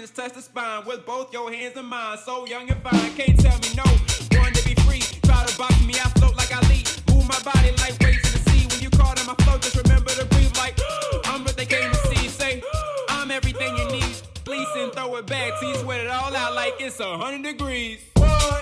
vibrations 0.00 0.10
touch 0.10 0.32
the 0.32 0.42
spine 0.42 0.86
with 0.86 1.04
both 1.06 1.32
your 1.32 1.52
hands 1.52 1.76
and 1.76 1.86
mine. 1.86 2.18
So 2.18 2.46
young 2.46 2.70
and 2.70 2.82
fine, 2.82 3.14
can't 3.14 3.38
tell 3.38 3.58
me 3.58 3.68
no. 3.76 3.84
Born 4.30 4.52
to 4.52 4.64
be 4.64 4.74
free, 4.82 5.00
try 5.22 5.44
to 5.44 5.58
box 5.58 5.74
me, 5.84 5.94
I 5.94 6.08
float 6.18 6.36
like 6.36 6.52
I 6.52 6.60
lead. 6.68 6.88
Move 7.08 7.26
my 7.28 7.38
body 7.42 7.70
like 7.78 7.98
waves 8.00 8.24
in 8.26 8.32
the 8.32 8.50
sea. 8.50 8.66
When 8.70 8.80
you 8.80 8.90
call 8.90 9.12
in 9.12 9.26
my 9.26 9.34
flow, 9.44 9.58
just 9.58 9.76
remember 9.76 10.10
to 10.10 10.24
breathe 10.26 10.56
like 10.56 10.78
I'm 11.24 11.44
what 11.44 11.56
they 11.56 11.66
came 11.66 11.90
to 11.90 11.98
see. 12.08 12.28
Say 12.28 12.62
I'm 13.08 13.30
everything 13.30 13.76
you 13.76 13.86
need. 13.90 14.16
Please 14.44 14.68
and 14.76 14.92
throw 14.92 15.16
it 15.16 15.26
back. 15.26 15.58
See, 15.60 15.74
sweat 15.76 16.00
it 16.00 16.08
all 16.08 16.34
out 16.34 16.54
like 16.54 16.74
it's 16.78 17.00
a 17.00 17.18
hundred 17.18 17.42
degrees. 17.42 18.00
What? 18.16 18.59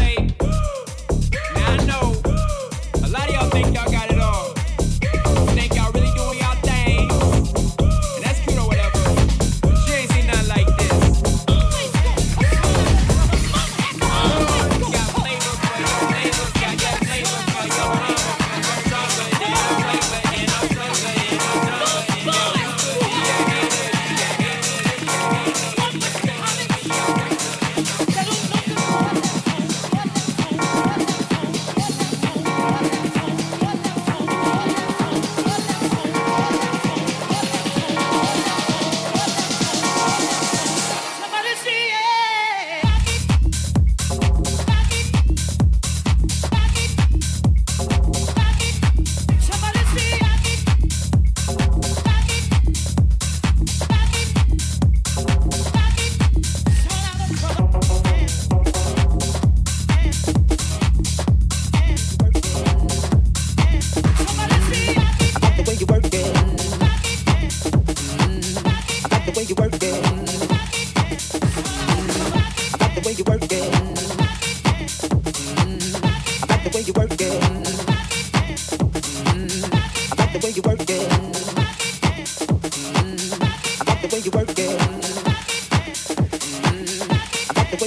say 0.00 0.39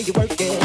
you 0.07 0.13
work 0.13 0.41
it. 0.41 0.62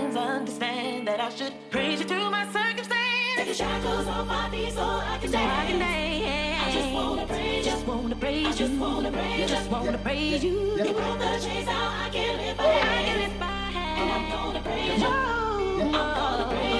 hands 0.00 0.16
understand 0.16 1.06
that 1.08 1.20
I 1.20 1.28
should 1.30 1.52
praise 1.70 2.00
you 2.00 2.06
through 2.06 2.30
my 2.30 2.44
circumstance. 2.52 3.36
Take 3.36 3.48
the 3.48 3.54
shackles 3.54 4.06
off 4.06 4.26
my 4.26 4.50
feet 4.50 4.72
so 4.72 4.82
I 4.82 5.18
can 5.20 5.28
so 5.28 5.38
dance. 5.38 5.58
I 5.58 5.66
can 5.70 5.78
dance. 5.78 6.64
I 6.64 6.70
just 6.78 6.92
wanna 6.94 7.26
praise 7.26 7.66
you. 7.66 7.72
Just 7.72 7.86
wanna 7.86 8.16
praise 8.16 8.60
you. 8.60 8.66
Just 8.66 8.80
wanna 8.80 9.10
praise 9.12 9.40
you. 9.40 9.46
Just 9.56 9.70
wanna 9.70 9.98
praise 9.98 10.44
you. 10.44 10.52
You 10.84 10.92
broke 10.92 11.18
the 11.18 11.38
chains 11.44 11.66
now 11.66 12.04
I 12.04 12.08
can 12.10 12.36
live. 12.38 12.56
my. 12.56 12.64
I 12.64 13.02
can 13.06 13.18
live. 13.20 13.40
my. 13.40 13.70
And 14.00 14.10
I'm 14.16 14.24
gonna 14.30 14.62
praise 14.62 15.00
you. 15.00 15.06
Oh, 15.06 15.80
I'm 15.82 15.92
gonna 15.92 16.46
praise 16.50 16.74
you. 16.74 16.79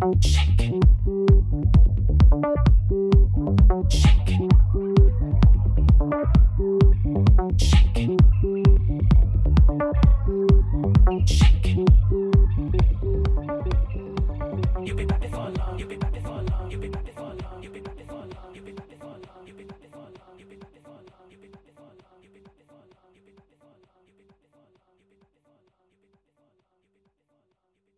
You'll 0.00 0.14
be 3.84 4.17